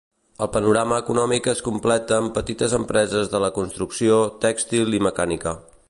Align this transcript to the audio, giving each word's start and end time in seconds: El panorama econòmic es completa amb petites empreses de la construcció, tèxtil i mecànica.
El 0.43 0.47
panorama 0.53 0.95
econòmic 1.03 1.49
es 1.53 1.61
completa 1.67 2.17
amb 2.21 2.33
petites 2.39 2.73
empreses 2.79 3.31
de 3.35 3.43
la 3.45 3.53
construcció, 3.59 4.19
tèxtil 4.49 4.99
i 5.01 5.05
mecànica. 5.11 5.57